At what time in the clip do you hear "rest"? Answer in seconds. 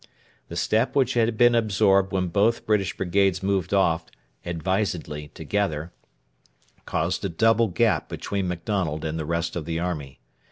9.27-9.55